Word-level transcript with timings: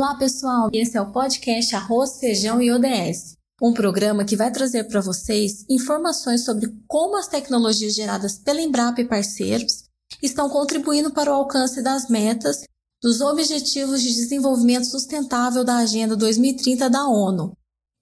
Olá, 0.00 0.14
pessoal! 0.14 0.70
Esse 0.72 0.96
é 0.96 1.00
o 1.02 1.12
podcast 1.12 1.76
Arroz, 1.76 2.16
Feijão 2.18 2.62
e 2.62 2.72
ODS, 2.72 3.36
um 3.60 3.74
programa 3.74 4.24
que 4.24 4.34
vai 4.34 4.50
trazer 4.50 4.84
para 4.84 5.02
vocês 5.02 5.66
informações 5.68 6.42
sobre 6.42 6.74
como 6.88 7.18
as 7.18 7.28
tecnologias 7.28 7.94
geradas 7.94 8.38
pela 8.38 8.62
Embrapa 8.62 9.02
e 9.02 9.04
parceiros 9.06 9.84
estão 10.22 10.48
contribuindo 10.48 11.10
para 11.10 11.30
o 11.30 11.34
alcance 11.34 11.82
das 11.82 12.08
metas 12.08 12.62
dos 13.02 13.20
Objetivos 13.20 14.00
de 14.00 14.14
Desenvolvimento 14.14 14.86
Sustentável 14.86 15.64
da 15.64 15.76
Agenda 15.76 16.16
2030 16.16 16.88
da 16.88 17.06
ONU. 17.06 17.52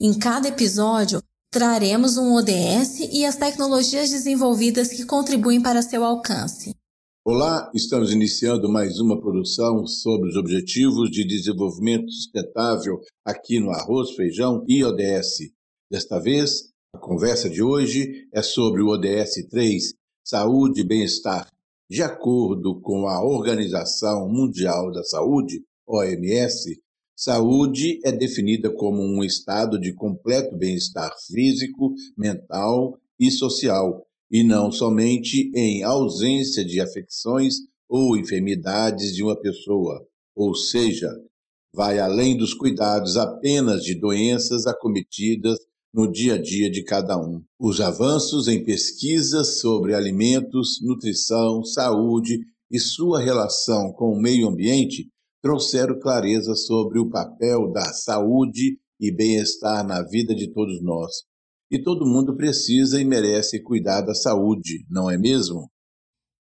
Em 0.01 0.17
cada 0.17 0.47
episódio, 0.47 1.21
traremos 1.51 2.17
um 2.17 2.33
ODS 2.33 3.01
e 3.11 3.25
as 3.27 3.35
tecnologias 3.35 4.09
desenvolvidas 4.09 4.87
que 4.87 5.05
contribuem 5.05 5.61
para 5.61 5.83
seu 5.83 6.05
alcance. 6.05 6.78
Olá, 7.31 7.71
estamos 7.75 8.11
iniciando 8.11 8.71
mais 8.71 8.99
uma 9.01 9.21
produção 9.21 9.87
sobre 9.87 10.31
os 10.31 10.37
Objetivos 10.37 11.11
de 11.11 11.27
Desenvolvimento 11.27 12.11
Sustentável 12.11 13.03
aqui 13.23 13.61
no 13.61 13.71
Arroz, 13.71 14.13
Feijão 14.13 14.65
e 14.67 14.83
ODS. 14.83 15.53
Desta 15.91 16.19
vez, 16.19 16.71
a 16.91 16.99
conversa 16.99 17.51
de 17.51 17.63
hoje 17.63 18.27
é 18.33 18.41
sobre 18.41 18.81
o 18.81 18.89
ODS 18.89 19.47
3, 19.51 19.93
Saúde 20.25 20.81
e 20.81 20.85
Bem-Estar. 20.85 21.47
De 21.87 22.03
acordo 22.03 22.81
com 22.81 23.07
a 23.07 23.23
Organização 23.23 24.27
Mundial 24.27 24.91
da 24.91 25.05
Saúde, 25.05 25.63
OMS, 25.87 26.81
saúde 27.15 28.01
é 28.07 28.11
definida 28.11 28.71
como 28.71 29.03
um 29.03 29.23
estado 29.23 29.79
de 29.79 29.93
completo 29.93 30.57
bem-estar 30.57 31.13
físico, 31.27 31.93
mental 32.17 32.99
e 33.21 33.31
social, 33.31 34.08
e 34.31 34.43
não 34.43 34.71
somente 34.71 35.51
em 35.55 35.83
ausência 35.83 36.65
de 36.65 36.81
afecções 36.81 37.55
ou 37.89 38.17
enfermidades 38.17 39.15
de 39.15 39.23
uma 39.23 39.39
pessoa, 39.41 40.07
ou 40.37 40.55
seja, 40.55 41.11
vai 41.75 41.99
além 41.99 42.37
dos 42.37 42.53
cuidados 42.55 43.17
apenas 43.17 43.83
de 43.83 43.95
doenças 43.95 44.67
acometidas 44.67 45.59
no 45.93 46.11
dia 46.11 46.35
a 46.35 46.43
dia 46.43 46.71
de 46.71 46.83
cada 46.83 47.19
um. 47.19 47.43
Os 47.59 47.81
avanços 47.81 48.47
em 48.47 48.63
pesquisas 48.63 49.61
sobre 49.61 49.95
alimentos, 49.95 50.81
nutrição, 50.83 51.65
saúde 51.65 52.41
e 52.71 52.79
sua 52.79 53.21
relação 53.21 53.93
com 53.93 54.13
o 54.13 54.21
meio 54.21 54.49
ambiente 54.49 55.09
trouxeram 55.43 55.99
clareza 55.99 56.55
sobre 56.55 56.99
o 56.99 57.09
papel 57.09 57.71
da 57.73 57.93
saúde 57.93 58.79
e 59.01 59.11
bem-estar 59.11 59.87
na 59.87 60.03
vida 60.03 60.35
de 60.35 60.53
todos 60.53 60.83
nós, 60.83 61.23
e 61.71 61.83
todo 61.83 62.07
mundo 62.07 62.37
precisa 62.37 63.01
e 63.01 63.05
merece 63.05 63.63
cuidar 63.63 64.01
da 64.01 64.15
saúde, 64.15 64.87
não 64.91 65.11
é 65.11 65.19
mesmo? 65.19 65.71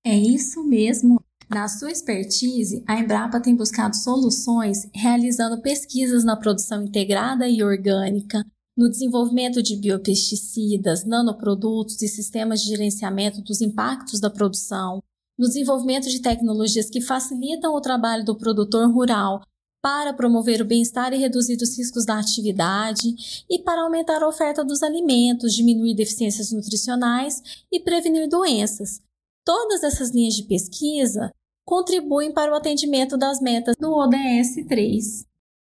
É 0.04 0.16
isso 0.16 0.64
mesmo. 0.64 1.20
Na 1.50 1.66
sua 1.66 1.90
expertise, 1.90 2.82
a 2.86 3.00
Embrapa 3.00 3.40
tem 3.40 3.56
buscado 3.56 3.96
soluções 3.96 4.88
realizando 4.94 5.62
pesquisas 5.62 6.24
na 6.24 6.36
produção 6.36 6.82
integrada 6.82 7.48
e 7.48 7.62
orgânica, 7.62 8.44
no 8.76 8.88
desenvolvimento 8.88 9.62
de 9.62 9.76
biopesticidas, 9.76 11.04
nanoprodutos 11.04 12.00
e 12.02 12.08
sistemas 12.08 12.60
de 12.60 12.68
gerenciamento 12.68 13.42
dos 13.42 13.60
impactos 13.60 14.20
da 14.20 14.30
produção, 14.30 15.02
no 15.38 15.46
desenvolvimento 15.46 16.08
de 16.08 16.20
tecnologias 16.20 16.90
que 16.90 17.00
facilitam 17.00 17.74
o 17.74 17.80
trabalho 17.80 18.24
do 18.24 18.36
produtor 18.36 18.90
rural 18.92 19.40
para 19.82 20.12
promover 20.12 20.60
o 20.60 20.64
bem-estar 20.64 21.12
e 21.12 21.18
reduzir 21.18 21.56
os 21.62 21.78
riscos 21.78 22.04
da 22.04 22.18
atividade 22.18 23.14
e 23.48 23.60
para 23.60 23.82
aumentar 23.82 24.22
a 24.22 24.28
oferta 24.28 24.64
dos 24.64 24.82
alimentos, 24.82 25.54
diminuir 25.54 25.94
deficiências 25.94 26.52
nutricionais 26.52 27.40
e 27.70 27.80
prevenir 27.80 28.28
doenças. 28.28 29.00
Todas 29.44 29.82
essas 29.82 30.10
linhas 30.10 30.34
de 30.34 30.44
pesquisa 30.44 31.30
contribuem 31.64 32.32
para 32.32 32.52
o 32.52 32.54
atendimento 32.54 33.16
das 33.16 33.40
metas 33.40 33.74
do 33.78 33.92
ODS 33.92 34.66
3. 34.68 35.24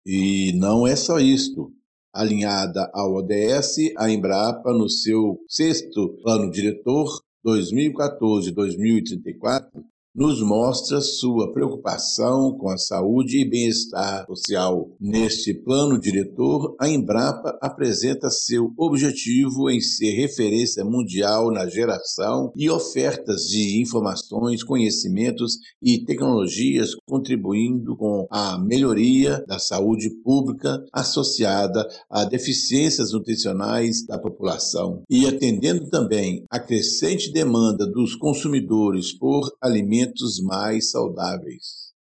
E 0.06 0.52
não 0.54 0.86
é 0.86 0.96
só 0.96 1.18
isto. 1.18 1.72
Alinhada 2.12 2.90
ao 2.92 3.14
ODS, 3.14 3.76
a 3.96 4.10
Embrapa, 4.10 4.72
no 4.72 4.88
seu 4.88 5.40
sexto 5.48 6.16
plano 6.22 6.50
diretor 6.50 7.08
2014-2034, 7.44 9.84
nos 10.14 10.40
mostra 10.40 11.00
sua 11.00 11.50
preocupação 11.52 12.56
com 12.56 12.70
a 12.70 12.78
saúde 12.78 13.40
e 13.40 13.48
bem-estar 13.48 14.24
social. 14.26 14.88
Neste 15.00 15.52
plano 15.52 15.98
diretor, 15.98 16.76
a 16.80 16.88
Embrapa 16.88 17.58
apresenta 17.60 18.30
seu 18.30 18.72
objetivo 18.78 19.68
em 19.68 19.80
ser 19.80 20.12
referência 20.12 20.84
mundial 20.84 21.50
na 21.50 21.66
geração 21.68 22.52
e 22.54 22.70
ofertas 22.70 23.42
de 23.48 23.80
informações, 23.80 24.62
conhecimentos 24.62 25.58
e 25.82 26.04
tecnologias, 26.04 26.90
contribuindo 27.08 27.96
com 27.96 28.28
a 28.30 28.56
melhoria 28.56 29.44
da 29.48 29.58
saúde 29.58 30.10
pública 30.22 30.84
associada 30.92 31.88
a 32.08 32.24
deficiências 32.24 33.12
nutricionais 33.12 34.06
da 34.06 34.16
população 34.16 35.02
e 35.10 35.26
atendendo 35.26 35.90
também 35.90 36.44
a 36.48 36.60
crescente 36.60 37.32
demanda 37.32 37.84
dos 37.84 38.14
consumidores 38.14 39.12
por 39.12 39.50
alimentos 39.60 40.03
alimentos 40.04 40.40
mais 40.40 40.90
saudáveis. 40.90 41.92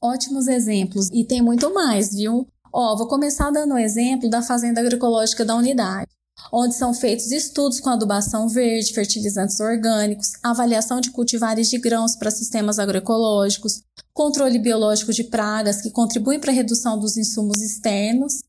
Ótimos 0.00 0.46
exemplos 0.46 1.08
e 1.12 1.24
tem 1.24 1.42
muito 1.42 1.72
mais, 1.72 2.14
viu? 2.14 2.46
Ó, 2.72 2.96
vou 2.96 3.08
começar 3.08 3.50
dando 3.50 3.74
um 3.74 3.78
exemplo 3.78 4.28
da 4.28 4.42
fazenda 4.42 4.80
agroecológica 4.80 5.44
da 5.44 5.56
unidade, 5.56 6.10
onde 6.52 6.74
são 6.74 6.94
feitos 6.94 7.32
estudos 7.32 7.80
com 7.80 7.90
adubação 7.90 8.48
verde, 8.48 8.92
fertilizantes 8.92 9.58
orgânicos, 9.58 10.34
avaliação 10.42 11.00
de 11.00 11.10
cultivares 11.10 11.68
de 11.68 11.78
grãos 11.78 12.14
para 12.14 12.30
sistemas 12.30 12.78
agroecológicos, 12.78 13.80
controle 14.12 14.58
biológico 14.58 15.12
de 15.12 15.24
pragas 15.24 15.80
que 15.80 15.90
contribuem 15.90 16.38
para 16.38 16.52
a 16.52 16.54
redução 16.54 16.98
dos 16.98 17.16
insumos 17.16 17.60
externos, 17.60 18.40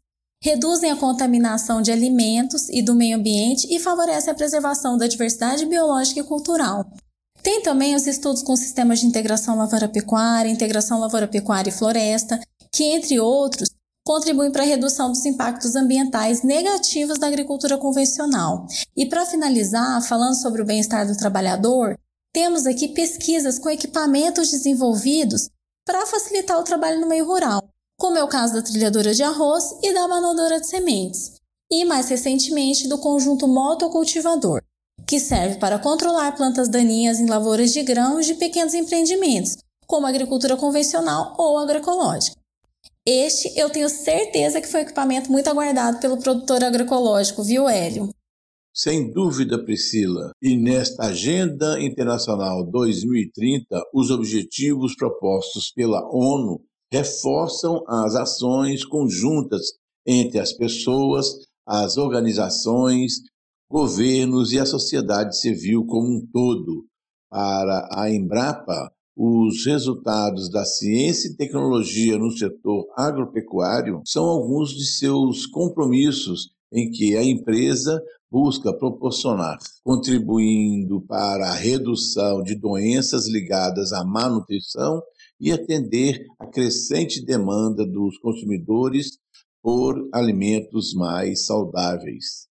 reduzem 0.43 0.91
a 0.91 0.95
contaminação 0.95 1.81
de 1.81 1.91
alimentos 1.91 2.69
e 2.69 2.81
do 2.81 2.93
meio 2.93 3.17
ambiente 3.17 3.67
e 3.73 3.79
favorecem 3.79 4.31
a 4.31 4.35
preservação 4.35 4.97
da 4.97 5.07
diversidade 5.07 5.65
biológica 5.65 6.19
e 6.19 6.23
cultural. 6.23 6.85
Tem 7.41 7.61
também 7.61 7.95
os 7.95 8.05
estudos 8.05 8.43
com 8.43 8.55
sistemas 8.55 8.99
de 8.99 9.05
integração 9.05 9.57
lavoura-pecuária, 9.57 10.49
integração 10.49 10.99
lavoura-pecuária 10.99 11.69
e 11.69 11.73
floresta, 11.73 12.39
que, 12.71 12.83
entre 12.83 13.19
outros, 13.19 13.69
contribuem 14.05 14.51
para 14.51 14.63
a 14.63 14.65
redução 14.65 15.11
dos 15.11 15.25
impactos 15.25 15.75
ambientais 15.75 16.43
negativos 16.43 17.17
da 17.17 17.27
agricultura 17.27 17.77
convencional. 17.77 18.67
E 18.95 19.05
para 19.05 19.25
finalizar, 19.25 20.01
falando 20.01 20.35
sobre 20.35 20.61
o 20.61 20.65
bem-estar 20.65 21.07
do 21.07 21.17
trabalhador, 21.17 21.97
temos 22.33 22.65
aqui 22.65 22.89
pesquisas 22.89 23.57
com 23.57 23.69
equipamentos 23.69 24.51
desenvolvidos 24.51 25.49
para 25.85 26.05
facilitar 26.05 26.59
o 26.59 26.63
trabalho 26.63 26.99
no 26.99 27.07
meio 27.07 27.25
rural, 27.25 27.67
como 27.97 28.17
é 28.17 28.23
o 28.23 28.27
caso 28.27 28.53
da 28.53 28.61
trilhadora 28.61 29.13
de 29.13 29.23
arroz 29.23 29.75
e 29.81 29.93
da 29.93 30.07
manodora 30.07 30.59
de 30.59 30.67
sementes, 30.67 31.33
e 31.71 31.85
mais 31.85 32.09
recentemente 32.09 32.87
do 32.87 32.97
conjunto 32.97 33.47
motocultivador 33.47 34.61
que 35.09 35.19
serve 35.19 35.57
para 35.57 35.79
controlar 35.79 36.37
plantas 36.37 36.69
daninhas 36.69 37.19
em 37.19 37.25
lavouras 37.25 37.73
de 37.73 37.81
grãos 37.81 38.27
de 38.27 38.35
pequenos 38.35 38.75
empreendimentos, 38.75 39.57
como 39.87 40.05
agricultura 40.05 40.55
convencional 40.55 41.33
ou 41.35 41.57
agroecológica. 41.57 42.37
Este 43.03 43.59
eu 43.59 43.71
tenho 43.71 43.89
certeza 43.89 44.61
que 44.61 44.67
foi 44.67 44.81
um 44.81 44.83
equipamento 44.83 45.31
muito 45.31 45.49
aguardado 45.49 45.99
pelo 45.99 46.19
produtor 46.19 46.63
agroecológico, 46.63 47.41
viu, 47.41 47.67
Hélio? 47.67 48.11
Sem 48.71 49.11
dúvida, 49.11 49.57
Priscila. 49.65 50.29
E 50.39 50.55
nesta 50.55 51.07
Agenda 51.07 51.81
Internacional 51.81 52.63
2030, 52.69 53.81
os 53.91 54.11
objetivos 54.11 54.95
propostos 54.95 55.71
pela 55.71 56.07
ONU 56.13 56.61
reforçam 56.93 57.83
as 57.87 58.13
ações 58.13 58.85
conjuntas 58.85 59.71
entre 60.05 60.37
as 60.37 60.53
pessoas, 60.53 61.33
as 61.65 61.97
organizações, 61.97 63.13
governos 63.71 64.51
e 64.51 64.59
a 64.59 64.65
sociedade 64.65 65.39
civil 65.39 65.85
como 65.85 66.07
um 66.07 66.27
todo. 66.33 66.85
Para 67.29 67.87
a 67.93 68.09
Embrapa, 68.09 68.91
os 69.15 69.65
resultados 69.65 70.49
da 70.49 70.65
ciência 70.65 71.27
e 71.27 71.35
tecnologia 71.35 72.17
no 72.17 72.31
setor 72.31 72.87
agropecuário 72.97 74.01
são 74.05 74.25
alguns 74.25 74.71
de 74.71 74.85
seus 74.85 75.45
compromissos 75.45 76.49
em 76.73 76.89
que 76.89 77.15
a 77.15 77.23
empresa 77.23 78.01
busca 78.31 78.73
proporcionar, 78.73 79.57
contribuindo 79.83 81.01
para 81.01 81.49
a 81.49 81.55
redução 81.55 82.41
de 82.41 82.55
doenças 82.55 83.27
ligadas 83.27 83.91
à 83.93 84.03
má 84.03 84.27
nutrição 84.29 85.01
e 85.39 85.51
atender 85.51 86.25
a 86.39 86.47
crescente 86.47 87.23
demanda 87.23 87.85
dos 87.85 88.17
consumidores 88.19 89.19
por 89.61 90.09
alimentos 90.13 90.93
mais 90.93 91.45
saudáveis. 91.45 92.48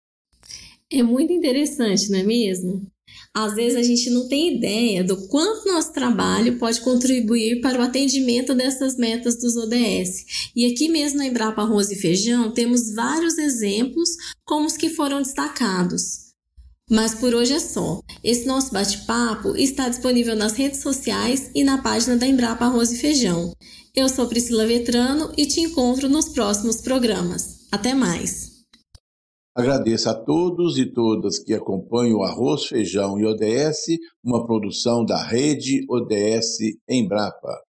É 0.92 1.02
muito 1.02 1.32
interessante, 1.32 2.10
não 2.10 2.18
é 2.18 2.22
mesmo? 2.22 2.86
Às 3.34 3.54
vezes 3.54 3.78
a 3.78 3.82
gente 3.82 4.10
não 4.10 4.28
tem 4.28 4.56
ideia 4.56 5.02
do 5.02 5.26
quanto 5.28 5.66
nosso 5.66 5.90
trabalho 5.92 6.58
pode 6.58 6.82
contribuir 6.82 7.62
para 7.62 7.78
o 7.78 7.82
atendimento 7.82 8.54
dessas 8.54 8.96
metas 8.96 9.36
dos 9.36 9.56
ODS. 9.56 10.50
E 10.54 10.66
aqui 10.66 10.88
mesmo 10.88 11.18
na 11.18 11.26
Embrapa 11.26 11.62
Arroz 11.62 11.90
e 11.90 11.96
Feijão 11.96 12.52
temos 12.52 12.94
vários 12.94 13.38
exemplos 13.38 14.10
como 14.44 14.66
os 14.66 14.76
que 14.76 14.90
foram 14.90 15.22
destacados. 15.22 16.32
Mas 16.90 17.14
por 17.14 17.34
hoje 17.34 17.54
é 17.54 17.60
só. 17.60 18.00
Esse 18.22 18.46
nosso 18.46 18.70
bate-papo 18.70 19.56
está 19.56 19.88
disponível 19.88 20.36
nas 20.36 20.52
redes 20.52 20.80
sociais 20.80 21.50
e 21.54 21.64
na 21.64 21.78
página 21.78 22.16
da 22.18 22.26
Embrapa 22.26 22.66
Arroz 22.66 22.92
e 22.92 22.98
Feijão. 22.98 23.54
Eu 23.94 24.10
sou 24.10 24.26
Priscila 24.26 24.66
Vetrano 24.66 25.32
e 25.38 25.46
te 25.46 25.60
encontro 25.60 26.06
nos 26.06 26.28
próximos 26.28 26.82
programas. 26.82 27.60
Até 27.70 27.94
mais! 27.94 28.51
Agradeço 29.54 30.08
a 30.08 30.14
todos 30.14 30.78
e 30.78 30.86
todas 30.86 31.38
que 31.38 31.52
acompanham 31.52 32.20
o 32.20 32.22
Arroz, 32.22 32.64
Feijão 32.64 33.18
e 33.18 33.26
ODS, 33.26 33.98
uma 34.24 34.46
produção 34.46 35.04
da 35.04 35.22
rede 35.22 35.84
ODS 35.90 36.56
Embrapa. 36.88 37.60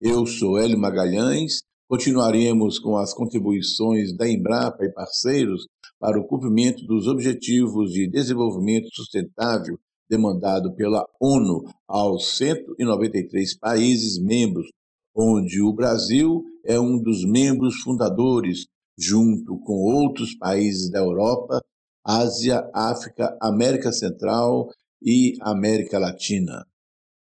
Eu 0.00 0.24
sou 0.26 0.56
Hélio 0.56 0.78
Magalhães. 0.78 1.62
Continuaremos 1.88 2.78
com 2.78 2.96
as 2.96 3.12
contribuições 3.12 4.16
da 4.16 4.30
Embrapa 4.30 4.84
e 4.84 4.92
parceiros 4.92 5.66
para 5.98 6.20
o 6.20 6.24
cumprimento 6.24 6.86
dos 6.86 7.08
Objetivos 7.08 7.90
de 7.90 8.08
Desenvolvimento 8.08 8.86
Sustentável 8.92 9.76
demandado 10.08 10.72
pela 10.76 11.04
ONU 11.20 11.64
aos 11.88 12.36
193 12.36 13.58
países 13.58 14.22
membros, 14.22 14.68
onde 15.12 15.60
o 15.60 15.72
Brasil 15.72 16.44
é 16.64 16.78
um 16.78 16.96
dos 16.96 17.24
membros 17.24 17.80
fundadores, 17.82 18.66
junto 18.98 19.58
com 19.60 19.74
outros 19.74 20.34
países 20.34 20.90
da 20.90 21.00
Europa, 21.00 21.60
Ásia, 22.04 22.68
África, 22.74 23.36
América 23.40 23.92
Central 23.92 24.68
e 25.02 25.34
América 25.40 25.98
Latina. 25.98 26.66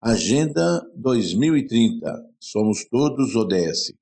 Agenda 0.01 0.81
2030. 0.95 2.23
Somos 2.39 2.85
todos 2.85 3.35
ODS. 3.35 3.93